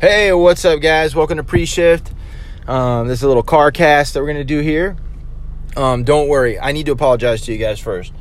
[0.00, 1.16] Hey, what's up, guys?
[1.16, 2.12] Welcome to Pre Shift.
[2.68, 4.96] Um, this is a little car cast that we're going to do here.
[5.76, 8.12] Um, don't worry, I need to apologize to you guys first.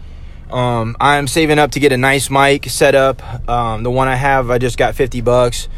[0.50, 3.22] Um, I'm saving up to get a nice mic set up.
[3.48, 5.70] Um, the one I have, I just got 50 bucks,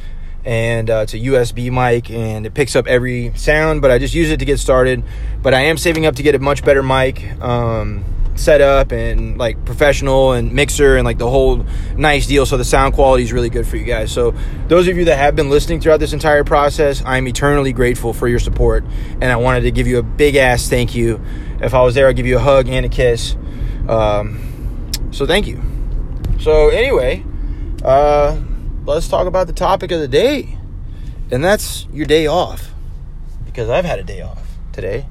[0.46, 4.13] and uh, it's a USB mic, and it picks up every sound, but I just
[4.13, 5.04] use it to get started.
[5.41, 7.29] But I am saving up to get a much better mic.
[8.40, 11.66] Setup and like professional and mixer and like the whole
[11.96, 12.46] nice deal.
[12.46, 14.12] So the sound quality is really good for you guys.
[14.12, 14.34] So
[14.68, 18.27] those of you that have been listening throughout this entire process i'm eternally grateful for
[18.27, 18.84] your support.
[19.13, 21.22] And i wanted to give you a big ass thank you.
[21.62, 23.36] If i was there i'd give you a hug and a kiss.
[23.88, 24.40] Um,
[25.12, 25.62] so thank you.
[26.40, 27.24] So anyway
[27.84, 28.40] uh,
[28.85, 30.58] let's talk about the topic of the day.
[31.32, 32.71] And that's your day off.
[33.46, 35.05] Because i've had a day off today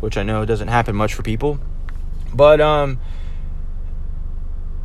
[0.00, 1.60] which i know doesn't happen much for people
[2.34, 2.98] but um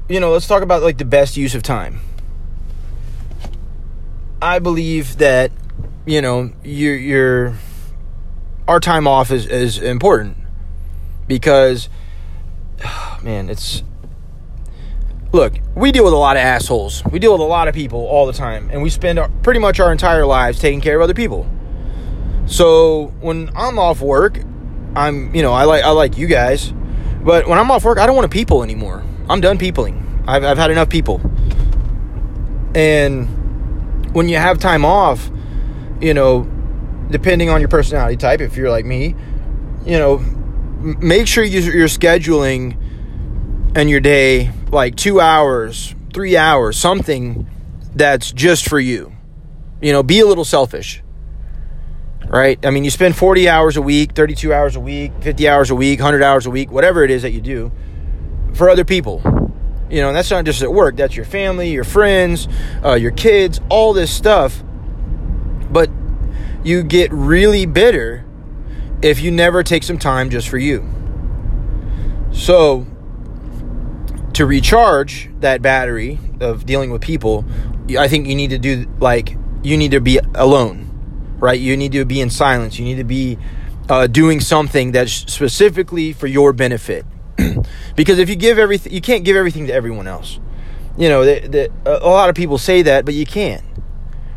[0.10, 2.00] you know, let's talk about like the best use of time.
[4.42, 5.52] I believe that
[6.06, 7.56] you know, your your
[8.68, 10.38] our time off is is important
[11.28, 11.90] because
[13.22, 13.84] man, it's
[15.34, 17.04] look, we deal with a lot of assholes.
[17.06, 19.60] We deal with a lot of people all the time, and we spend our, pretty
[19.60, 21.50] much our entire lives taking care of other people.
[22.46, 24.40] So when I'm off work,
[24.96, 26.74] I'm you know I like I like you guys.
[27.24, 29.04] But when I'm off work, I don't want to people anymore.
[29.30, 30.24] I'm done peopling.
[30.28, 31.22] I've, I've had enough people.
[32.76, 35.30] And when you have time off,
[36.00, 36.44] you know,
[37.10, 39.16] depending on your personality type, if you're like me,
[39.86, 40.18] you know,
[41.00, 42.78] make sure you're scheduling
[43.76, 47.50] and your day like two hours, three hours, something
[47.96, 49.14] that's just for you.
[49.82, 51.02] You know, be a little selfish
[52.30, 52.64] right?
[52.66, 55.76] I mean, you spend 40 hours a week, 32 hours a week, 50 hours a
[55.76, 57.72] week, 100 hours a week, whatever it is that you do
[58.54, 59.22] for other people.
[59.90, 62.48] You know, and that's not just at work, that's your family, your friends,
[62.84, 64.62] uh, your kids, all this stuff.
[65.72, 65.90] But
[66.64, 68.26] you get really bitter
[69.02, 70.86] if you never take some time just for you.
[72.34, 72.86] So,
[74.34, 77.46] to recharge that battery of dealing with people,
[77.98, 80.87] I think you need to do like, you need to be alone
[81.40, 81.60] right?
[81.60, 82.80] You need to be in silence.
[82.80, 83.38] You need to be
[83.90, 87.06] uh, doing something that's specifically for your benefit.
[87.96, 90.40] because if you give everything, you can't give everything to everyone else.
[90.98, 93.64] You know, the, the, a lot of people say that, but you can't,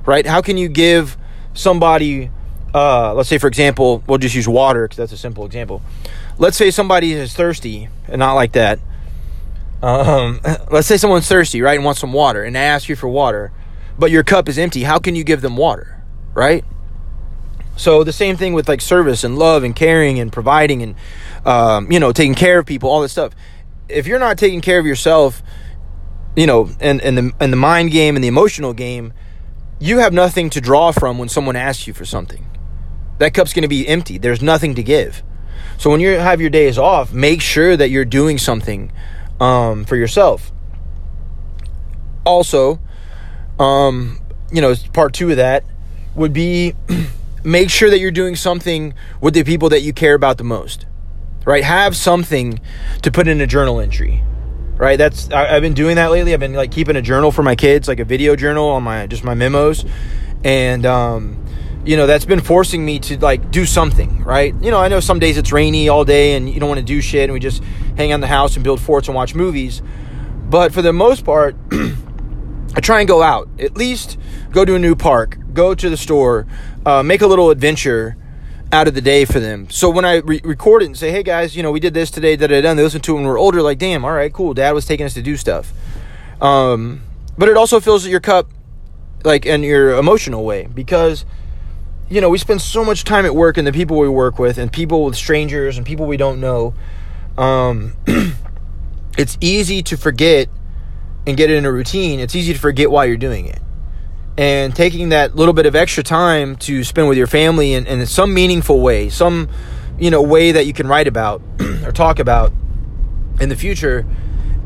[0.04, 0.26] right?
[0.26, 1.16] How can you give
[1.54, 2.30] somebody,
[2.74, 5.80] uh, let's say, for example, we'll just use water because that's a simple example.
[6.38, 8.78] Let's say somebody is thirsty and not like that.
[9.82, 10.40] Um,
[10.70, 13.52] let's say someone's thirsty, right, and wants some water, and they ask you for water,
[13.98, 14.82] but your cup is empty.
[14.82, 16.02] How can you give them water,
[16.34, 16.62] right?
[17.80, 20.94] So the same thing with like service and love and caring and providing and
[21.46, 23.32] um, you know taking care of people, all this stuff.
[23.88, 25.42] If you're not taking care of yourself,
[26.36, 29.14] you know, and and the and the mind game and the emotional game,
[29.78, 32.46] you have nothing to draw from when someone asks you for something.
[33.16, 34.18] That cup's going to be empty.
[34.18, 35.22] There's nothing to give.
[35.78, 38.92] So when you have your days off, make sure that you're doing something
[39.41, 40.52] um, for yourself.
[42.26, 42.78] Also,
[43.58, 44.20] um,
[44.52, 45.64] you know, part two of that
[46.14, 46.74] would be
[47.44, 50.86] make sure that you're doing something with the people that you care about the most
[51.44, 51.64] right?
[51.64, 52.60] Have something
[53.02, 54.22] to put in a journal entry
[54.76, 54.96] right?
[54.96, 56.32] That's I, have been doing that lately.
[56.32, 59.06] I've been like keeping a journal for my kids like a video journal on my
[59.06, 59.84] just my memos.
[60.42, 61.44] And um
[61.84, 64.54] you know that's been forcing me to like do something right?
[64.62, 66.84] You know i know some days it's rainy all day and you don't want to
[66.84, 67.62] do shit and we just
[67.96, 69.82] hang on the house and build forts and watch movies.
[70.48, 71.56] But for the most part
[72.74, 74.16] i try and go out at least
[74.50, 76.46] go to a new park go to the store
[76.86, 78.16] uh, make a little adventure
[78.72, 79.68] out of the day for them.
[79.68, 82.10] So when I re- record it and say, "Hey guys, you know, we did this
[82.10, 84.32] today," that I done, they listen to it when we're older, like, "Damn, all right,
[84.32, 85.72] cool." Dad was taking us to do stuff.
[86.40, 87.02] Um,
[87.36, 88.48] but it also fills your cup,
[89.24, 91.24] like in your emotional way, because
[92.08, 94.58] you know we spend so much time at work and the people we work with,
[94.58, 96.74] and people with strangers and people we don't know.
[97.36, 97.94] Um,
[99.18, 100.48] it's easy to forget
[101.26, 102.20] and get it in a routine.
[102.20, 103.60] It's easy to forget why you're doing it
[104.40, 108.06] and taking that little bit of extra time to spend with your family in, in
[108.06, 109.50] some meaningful way, some
[109.98, 111.42] you know way that you can write about
[111.84, 112.50] or talk about
[113.38, 114.06] in the future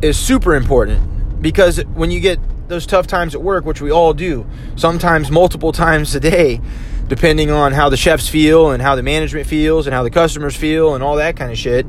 [0.01, 2.39] is super important because when you get
[2.69, 4.47] those tough times at work, which we all do,
[4.77, 6.61] sometimes multiple times a day,
[7.09, 10.55] depending on how the chefs feel and how the management feels and how the customers
[10.55, 11.85] feel and all that kind of shit.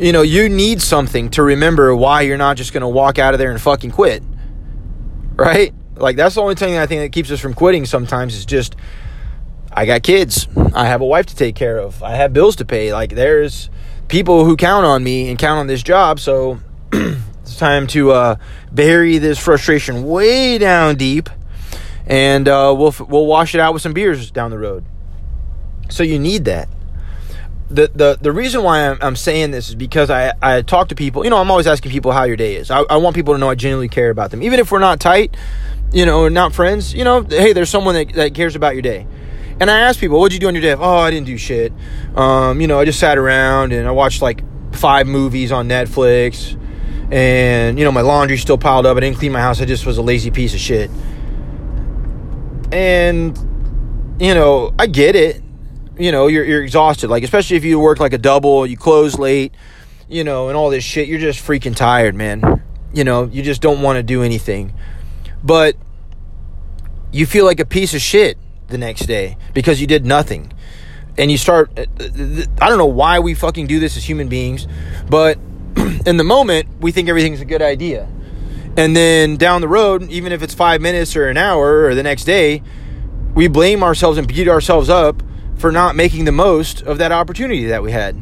[0.00, 3.34] You know, you need something to remember why you're not just going to walk out
[3.34, 4.24] of there and fucking quit.
[5.36, 5.72] Right?
[5.96, 8.76] Like that's the only thing I think that keeps us from quitting sometimes is just
[9.72, 10.48] I got kids.
[10.74, 12.02] I have a wife to take care of.
[12.02, 12.92] I have bills to pay.
[12.92, 13.70] Like there's
[14.08, 16.60] people who count on me and count on this job, so
[16.92, 18.36] it's time to uh,
[18.72, 21.28] bury this frustration way down deep
[22.06, 24.84] and uh, we'll we'll wash it out with some beers down the road.
[25.88, 26.68] So you need that.
[27.70, 30.94] The, the, the reason why I'm, I'm saying this is because I, I talk to
[30.94, 32.70] people, you know, I'm always asking people how your day is.
[32.70, 34.42] I, I want people to know I genuinely care about them.
[34.42, 35.34] Even if we're not tight,
[35.92, 39.06] you know, not friends, you know, hey, there's someone that, that cares about your day.
[39.60, 40.74] And I ask people, what'd you do on your day?
[40.74, 41.72] Oh, I didn't do shit.
[42.16, 44.42] Um, you know, I just sat around and I watched like
[44.74, 46.60] five movies on Netflix.
[47.12, 48.96] And, you know, my laundry's still piled up.
[48.96, 49.60] I didn't clean my house.
[49.60, 50.90] I just was a lazy piece of shit.
[52.72, 53.38] And,
[54.18, 55.40] you know, I get it.
[55.96, 57.08] You know, you're, you're exhausted.
[57.08, 59.54] Like, especially if you work like a double, you close late,
[60.08, 61.06] you know, and all this shit.
[61.06, 62.62] You're just freaking tired, man.
[62.92, 64.72] You know, you just don't want to do anything.
[65.44, 65.76] But
[67.12, 68.38] you feel like a piece of shit
[68.68, 70.52] the next day because you did nothing.
[71.16, 71.84] And you start, uh,
[72.60, 74.66] I don't know why we fucking do this as human beings,
[75.08, 75.38] but
[76.06, 78.08] in the moment, we think everything's a good idea.
[78.76, 82.02] And then down the road, even if it's five minutes or an hour or the
[82.02, 82.62] next day,
[83.34, 85.22] we blame ourselves and beat ourselves up
[85.56, 88.20] for not making the most of that opportunity that we had.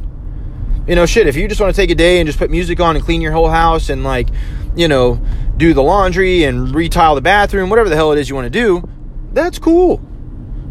[0.86, 2.80] You know, shit, if you just want to take a day and just put music
[2.80, 4.28] on and clean your whole house and, like,
[4.74, 5.20] you know,
[5.56, 8.50] do the laundry and retile the bathroom, whatever the hell it is you want to
[8.50, 8.88] do,
[9.32, 10.00] that's cool.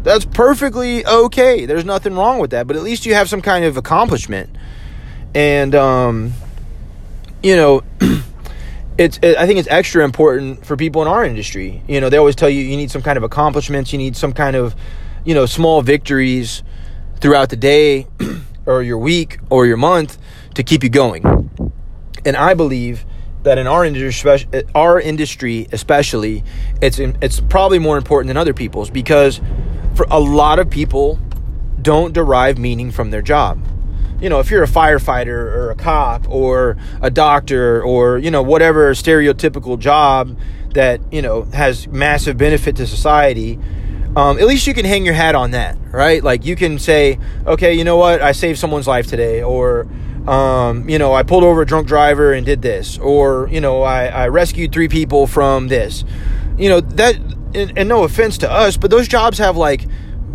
[0.02, 1.64] That's perfectly okay.
[1.64, 4.50] There's nothing wrong with that, but at least you have some kind of accomplishment.
[5.34, 6.32] And um
[7.42, 7.82] you know,
[8.98, 11.82] it's it, I think it's extra important for people in our industry.
[11.86, 14.32] You know, they always tell you you need some kind of accomplishments, you need some
[14.32, 14.74] kind of,
[15.24, 16.62] you know, small victories
[17.20, 18.06] throughout the day
[18.66, 20.18] or your week or your month
[20.54, 21.50] to keep you going.
[22.24, 23.04] And I believe
[23.42, 26.44] that in our industry, our industry especially,
[26.80, 29.40] it's it's probably more important than other people's because
[29.94, 31.18] for a lot of people
[31.80, 33.60] don't derive meaning from their job.
[34.20, 38.42] You know, if you're a firefighter or a cop or a doctor or, you know,
[38.42, 40.38] whatever stereotypical job
[40.74, 43.58] that, you know, has massive benefit to society,
[44.16, 46.22] um, at least you can hang your hat on that, right?
[46.22, 48.20] Like you can say, okay, you know what?
[48.20, 49.86] I saved someone's life today or,
[50.26, 53.82] um, you know, I pulled over a drunk driver and did this, or, you know,
[53.82, 56.04] I, I rescued three people from this.
[56.56, 57.16] You know, that
[57.54, 59.86] and, and no offense to us, but those jobs have like,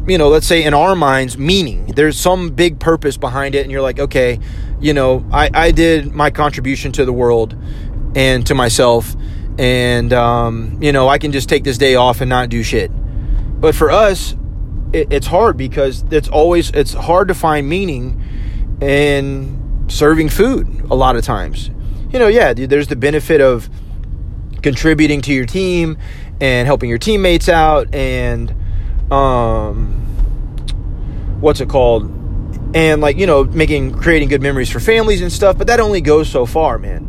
[0.08, 1.86] you know, let's say in our minds, meaning.
[1.88, 4.40] There's some big purpose behind it, and you're like, okay,
[4.80, 7.56] you know, I, I did my contribution to the world
[8.16, 9.16] and to myself,
[9.58, 12.92] and um, you know, I can just take this day off and not do shit.
[13.60, 14.36] But for us,
[14.94, 18.24] it, it's hard because it's always it's hard to find meaning
[18.82, 21.70] in serving food a lot of times.
[22.12, 23.70] You know, yeah, there's the benefit of
[24.62, 25.98] contributing to your team
[26.40, 28.54] and helping your teammates out and
[29.12, 29.94] um
[31.40, 32.04] what's it called
[32.76, 36.02] and like you know making creating good memories for families and stuff but that only
[36.02, 37.06] goes so far man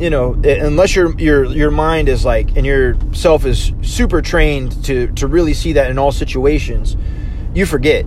[0.00, 4.22] you know eh, unless your your your mind is like and your self is super
[4.22, 6.96] trained to to really see that in all situations
[7.54, 8.04] you forget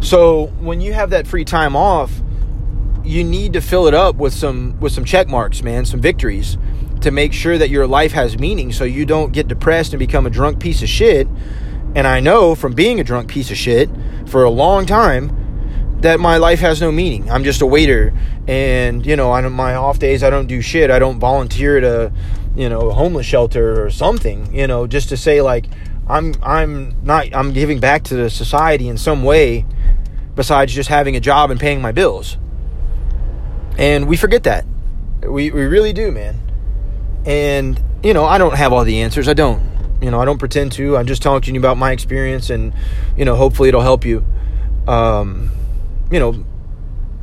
[0.00, 2.12] so when you have that free time off
[3.04, 6.56] you need to fill it up with some with some check marks man some victories
[7.00, 10.26] to make sure that your life has meaning so you don't get depressed and become
[10.26, 11.28] a drunk piece of shit.
[11.94, 13.88] And I know from being a drunk piece of shit
[14.26, 15.47] for a long time
[16.00, 17.30] that my life has no meaning.
[17.30, 18.12] I'm just a waiter
[18.46, 20.90] and you know, on my off days I don't do shit.
[20.90, 22.12] I don't volunteer at a,
[22.54, 25.66] you know, a homeless shelter or something, you know, just to say like
[26.08, 29.66] I'm I'm not I'm giving back to the society in some way
[30.34, 32.36] besides just having a job and paying my bills.
[33.76, 34.64] And we forget that.
[35.20, 36.40] We we really do, man.
[37.24, 39.28] And, you know, I don't have all the answers.
[39.28, 39.62] I don't.
[40.00, 40.96] You know, I don't pretend to.
[40.96, 42.72] I'm just talking to you about my experience and,
[43.16, 44.24] you know, hopefully it'll help you,
[44.86, 45.50] um,
[46.10, 46.44] you know,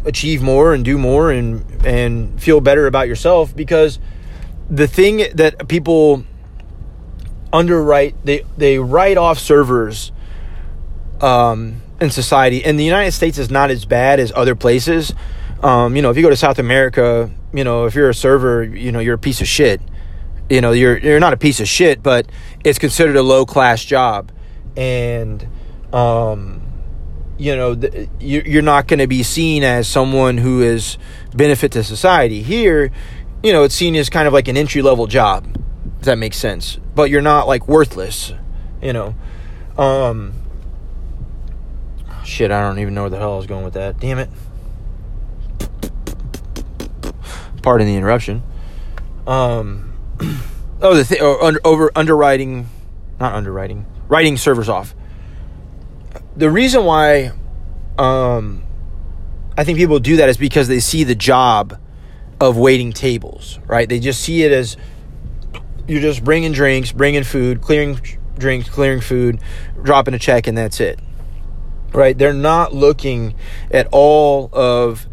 [0.06, 4.00] achieve more and do more and, and feel better about yourself because
[4.70, 6.24] the thing that people
[7.52, 10.12] underwrite, they, they write off servers,
[11.22, 12.64] um, in society.
[12.64, 15.14] And the United States is not as bad as other places.
[15.64, 18.64] Um, you know, if you go to South America, you know, if you're a server,
[18.64, 19.82] you know, you're a piece of shit
[20.50, 22.28] you know you're you're not a piece of shit but
[22.64, 24.32] it's considered a low class job
[24.78, 25.48] and
[25.94, 26.62] um
[27.38, 27.78] you know
[28.20, 30.98] you're not going to be seen as someone who is
[31.34, 32.42] benefit to society.
[32.42, 32.92] Here
[33.44, 35.46] you know it's seen as kind of like an entry level job
[36.00, 36.80] if that makes sense.
[36.96, 38.34] But you're not like worthless
[38.82, 39.16] you know?
[39.78, 40.34] Um
[42.24, 44.00] shit i don't even know where the hell i was going with that.
[44.00, 44.30] Damn it.
[47.62, 48.44] Pardon the interruption.
[49.28, 49.94] Um
[50.82, 52.70] oh, the thing, under, over underwriting,
[53.20, 54.96] not underwriting, writing servers off.
[56.38, 57.32] The reason why
[57.98, 58.64] um,
[59.58, 61.80] I think people do that is because they see the job
[62.42, 63.88] of waiting tables, right?
[63.88, 64.76] They just see it as
[65.88, 68.00] you're just bringing drinks, bringing food, clearing
[68.38, 69.40] drinks, clearing food,
[69.82, 71.00] dropping a check, and that's it.
[71.94, 72.18] Right?
[72.18, 73.36] They're not looking
[73.72, 75.08] at all of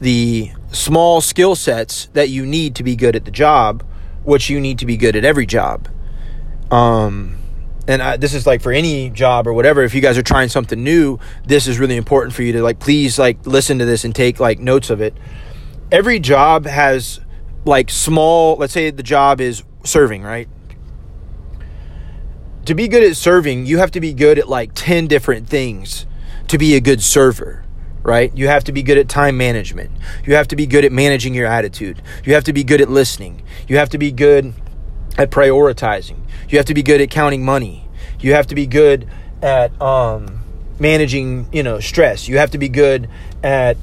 [0.00, 3.84] the small skill sets that you need to be good at the job,
[4.24, 5.88] which you need to be good at every job.
[6.72, 7.38] Um,
[7.88, 10.48] and I, this is like for any job or whatever if you guys are trying
[10.48, 14.04] something new this is really important for you to like please like listen to this
[14.04, 15.16] and take like notes of it.
[15.92, 17.20] Every job has
[17.64, 20.48] like small let's say the job is serving right?
[22.66, 26.06] To be good at serving you have to be good at like 10 different things
[26.48, 27.64] to be a good server
[28.06, 28.32] right?
[28.36, 29.90] You have to be good at time management.
[30.24, 32.00] You have to be good at managing your attitude.
[32.24, 33.42] You have to be good at listening.
[33.66, 34.54] You have to be good
[35.18, 37.88] at prioritizing you have to be good at counting money.
[38.20, 39.08] You have to be good
[39.42, 40.40] at um,
[40.78, 42.28] managing, you know, stress.
[42.28, 43.08] You have to be good
[43.42, 43.76] at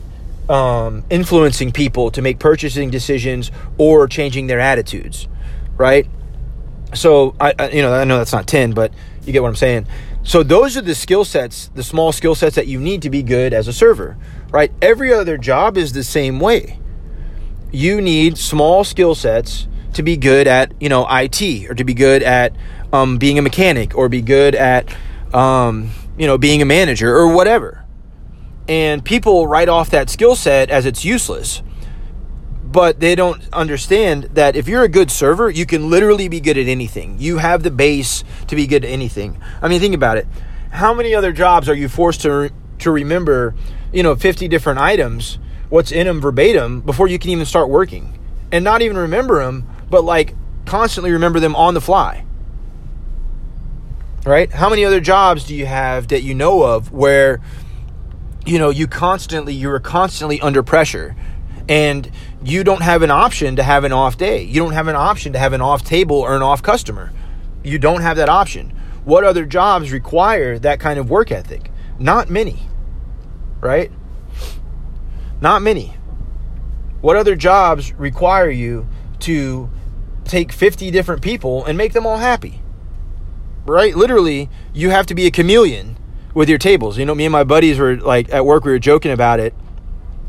[0.49, 5.27] um, influencing people to make purchasing decisions or changing their attitudes,
[5.77, 6.07] right?
[6.93, 8.93] So I, I, you know, I know that's not ten, but
[9.25, 9.87] you get what I'm saying.
[10.23, 13.23] So those are the skill sets, the small skill sets that you need to be
[13.23, 14.17] good as a server,
[14.51, 14.71] right?
[14.81, 16.79] Every other job is the same way.
[17.71, 21.93] You need small skill sets to be good at you know IT or to be
[21.93, 22.55] good at
[22.91, 24.95] um, being a mechanic or be good at
[25.33, 27.83] um, you know being a manager or whatever.
[28.67, 31.61] And people write off that skill set as it's useless.
[32.63, 36.57] But they don't understand that if you're a good server, you can literally be good
[36.57, 37.17] at anything.
[37.19, 39.39] You have the base to be good at anything.
[39.61, 40.25] I mean, think about it.
[40.71, 43.53] How many other jobs are you forced to to remember,
[43.91, 45.37] you know, 50 different items,
[45.69, 48.17] what's in them verbatim before you can even start working?
[48.51, 50.33] And not even remember them but like
[50.65, 52.25] constantly remember them on the fly.
[54.25, 54.51] Right?
[54.51, 57.41] How many other jobs do you have that you know of where
[58.43, 61.15] you know you constantly you are constantly under pressure
[61.69, 62.09] and
[62.43, 64.41] you don't have an option to have an off day.
[64.41, 67.11] You don't have an option to have an off table or an off customer.
[67.63, 68.71] You don't have that option.
[69.05, 71.69] What other jobs require that kind of work ethic?
[71.99, 72.63] Not many.
[73.61, 73.91] Right?
[75.39, 75.93] Not many.
[77.01, 78.87] What other jobs require you
[79.19, 79.69] to
[80.33, 82.61] take 50 different people and make them all happy.
[83.65, 83.95] Right?
[83.95, 85.95] Literally, you have to be a chameleon
[86.33, 86.97] with your tables.
[86.97, 89.53] You know, me and my buddies were like at work, we were joking about it.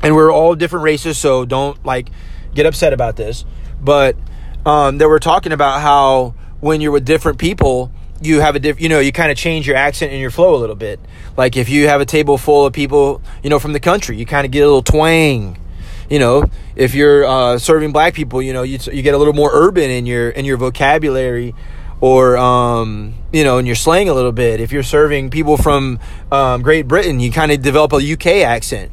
[0.03, 2.11] And we are all different races, so don't like
[2.55, 3.45] get upset about this.
[3.81, 4.17] But
[4.67, 8.81] um, they were talking about how when you're with different people, you have a diff,
[8.81, 11.01] you know, you kind of change your accent and your flow a little bit.
[11.37, 14.27] Like if you have a table full of people, you know, from the country, you
[14.27, 15.59] kind of get a little twang
[16.09, 16.45] you know,
[16.77, 19.91] if you're uh, serving black people, you know, you, you get a little more urban
[19.91, 21.55] in your in your vocabulary
[22.01, 24.61] or um, you know, in your slang a little bit.
[24.61, 25.99] If you're serving people from
[26.31, 28.93] um, Great Britain, you kind of develop a UK accent.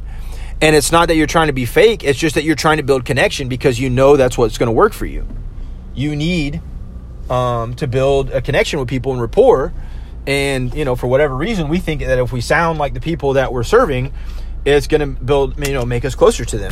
[0.61, 2.83] And it's not that you're trying to be fake, it's just that you're trying to
[2.83, 5.27] build connection because you know that's what's going to work for you.
[5.95, 6.61] You need
[7.29, 9.73] um, to build a connection with people and rapport.
[10.27, 13.33] And, you know, for whatever reason, we think that if we sound like the people
[13.33, 14.13] that we're serving,
[14.65, 16.71] it's going to build, you know, make us closer to them.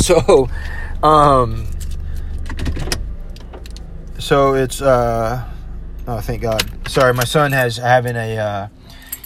[0.00, 0.48] So,
[1.02, 1.66] um,
[4.18, 5.46] so it's uh,
[6.06, 6.88] oh, thank God.
[6.88, 8.68] Sorry, my son has having a uh,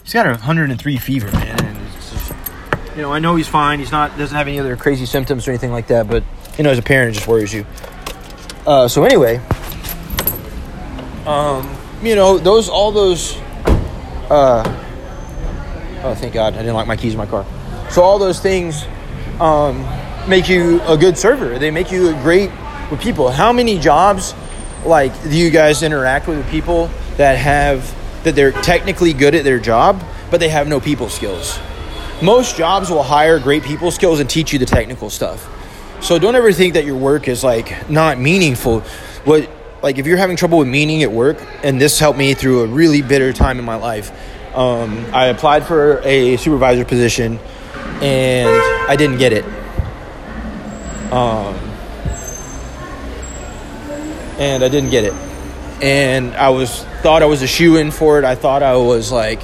[0.03, 2.33] he's got a 103 fever, man, and just,
[2.97, 3.79] you know, I know he's fine.
[3.79, 6.25] He's not doesn't have any other crazy symptoms or anything like that, but
[6.59, 7.65] you know, as a parent, it just worries you.
[8.67, 9.37] Uh, so anyway,
[11.27, 13.37] um, you know, those all those.
[14.31, 14.82] Uh,
[16.05, 17.47] oh, thank God, I didn't lock my keys in my car.
[17.91, 18.85] So all those things.
[19.41, 19.87] Um,
[20.29, 21.59] make you a good server.
[21.59, 22.51] They make you great
[22.91, 23.31] with people.
[23.31, 24.35] How many jobs
[24.85, 27.95] like do you guys interact with people that have
[28.25, 31.59] that they're technically good at their job, but they have no people skills?
[32.23, 35.49] Most jobs will hire great people skills and teach you the technical stuff.
[36.01, 38.81] So don't ever think that your work is like not meaningful.
[39.25, 39.51] What
[39.83, 42.67] like if you're having trouble with meaning at work, and this helped me through a
[42.67, 44.13] really bitter time in my life.
[44.55, 47.39] Um, I applied for a supervisor position,
[48.03, 48.51] and
[48.89, 49.45] I didn't get it
[51.13, 51.55] um,
[54.41, 55.13] and I didn't get it.
[55.83, 58.25] And I was thought I was a shoe in for it.
[58.25, 59.41] I thought I was like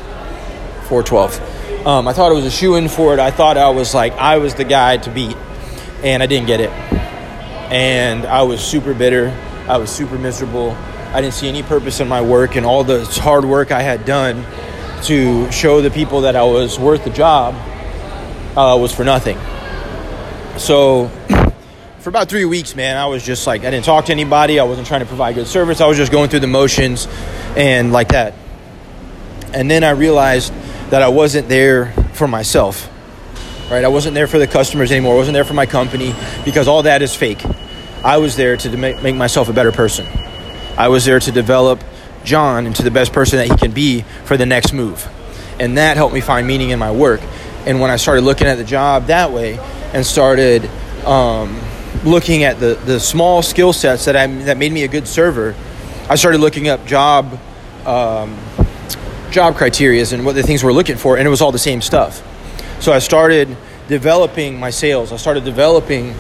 [0.88, 1.86] 412.
[1.86, 3.20] Um, I thought I was a shoe in for it.
[3.20, 5.36] I thought I was like I was the guy to beat,
[6.02, 6.70] and I didn't get it.
[7.70, 9.28] And I was super bitter.
[9.68, 10.70] I was super miserable.
[11.12, 14.06] I didn't see any purpose in my work and all the hard work I had
[14.06, 14.44] done
[15.04, 17.54] to show the people that I was worth the job
[18.56, 19.38] uh, was for nothing.
[20.58, 21.08] So
[22.00, 24.58] for about three weeks, man, I was just like, I didn't talk to anybody.
[24.58, 25.80] I wasn't trying to provide good service.
[25.80, 27.06] I was just going through the motions
[27.56, 28.34] and like that.
[29.52, 30.52] And then I realized
[30.90, 32.90] that I wasn't there for myself,
[33.70, 33.84] right?
[33.84, 35.14] I wasn't there for the customers anymore.
[35.14, 36.14] I wasn't there for my company
[36.44, 37.44] because all that is fake.
[38.04, 40.06] I was there to make, make myself a better person.
[40.76, 41.82] I was there to develop
[42.28, 45.08] John into the best person that he can be for the next move.
[45.58, 47.20] And that helped me find meaning in my work.
[47.66, 49.58] And when I started looking at the job that way
[49.92, 50.68] and started
[51.04, 51.58] um,
[52.04, 55.56] looking at the, the small skill sets that, I, that made me a good server,
[56.08, 57.38] I started looking up job
[57.86, 58.38] um,
[59.30, 61.80] job criterias and what the things we're looking for, and it was all the same
[61.80, 62.22] stuff.
[62.80, 63.56] So I started
[63.88, 65.12] developing my sales.
[65.12, 66.14] I started developing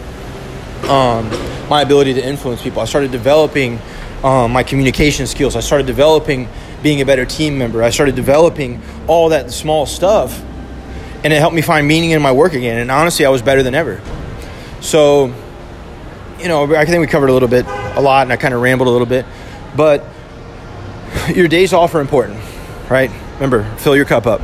[0.88, 1.30] um,
[1.68, 2.80] my ability to influence people.
[2.80, 3.78] I started developing
[4.24, 5.56] um, my communication skills.
[5.56, 6.48] I started developing
[6.82, 7.82] being a better team member.
[7.82, 10.40] I started developing all that small stuff,
[11.24, 12.78] and it helped me find meaning in my work again.
[12.78, 14.00] And honestly, I was better than ever.
[14.80, 15.32] So,
[16.38, 18.60] you know, I think we covered a little bit, a lot, and I kind of
[18.60, 19.26] rambled a little bit,
[19.76, 20.04] but
[21.34, 22.38] your days off are important,
[22.88, 23.10] right?
[23.34, 24.40] Remember, fill your cup up.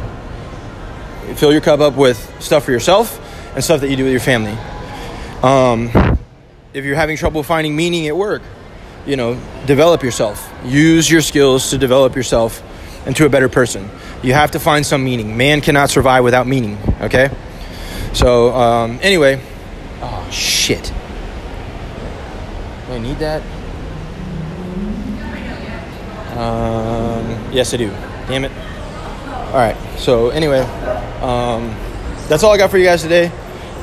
[1.37, 3.21] Fill your cup up with stuff for yourself
[3.55, 4.57] and stuff that you do with your family.
[5.43, 5.91] Um,
[6.73, 8.43] if you're having trouble finding meaning at work,
[9.07, 10.51] you know, develop yourself.
[10.65, 12.63] Use your skills to develop yourself
[13.07, 13.89] into a better person.
[14.23, 15.37] You have to find some meaning.
[15.37, 17.31] Man cannot survive without meaning, okay?
[18.15, 19.41] So, um, anyway,
[20.01, 20.93] oh shit.
[22.87, 23.43] Do I need that?
[26.37, 27.91] Um, yes, I do.
[28.27, 28.53] Damn it.
[29.29, 29.77] All right.
[29.99, 30.61] So, anyway,
[31.21, 31.75] um,
[32.29, 33.31] that's all I got for you guys today.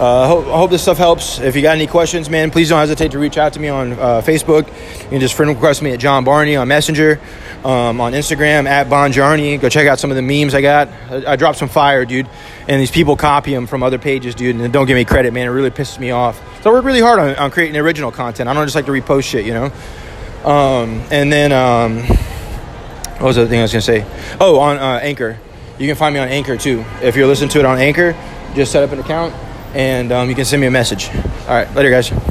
[0.02, 1.38] Uh, I, hope, I hope this stuff helps.
[1.38, 3.92] If you got any questions, man, please don't hesitate to reach out to me on
[3.92, 4.66] uh, Facebook.
[5.04, 7.20] You can just friend request me at John Barney on Messenger,
[7.64, 9.62] um, on Instagram at Bonjarney.
[9.62, 10.88] Go check out some of the memes I got.
[10.88, 12.28] I, I, dropped some fire, dude,
[12.68, 15.46] and these people copy them from other pages, dude, and don't give me credit, man.
[15.46, 16.42] It really pisses me off.
[16.64, 18.50] So I work really hard on, on creating original content.
[18.50, 19.66] I don't just like to repost shit, you know.
[20.44, 22.00] Um, and then um,
[23.20, 24.04] what was the thing I was gonna say?
[24.40, 25.38] Oh, on uh, Anchor.
[25.78, 26.84] You can find me on Anchor too.
[27.04, 28.16] If you're listening to it on Anchor,
[28.56, 29.36] just set up an account
[29.74, 31.10] and um, you can send me a message.
[31.48, 32.31] All right, later, guys.